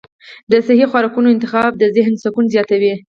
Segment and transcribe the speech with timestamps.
[0.51, 2.93] د صحي خوراکونو انتخاب د ذهن سکون زیاتوي.